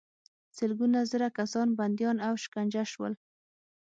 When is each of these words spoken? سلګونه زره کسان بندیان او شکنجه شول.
سلګونه 0.57 0.99
زره 1.11 1.27
کسان 1.37 1.67
بندیان 1.79 2.17
او 2.27 2.33
شکنجه 2.43 2.83
شول. 2.91 3.13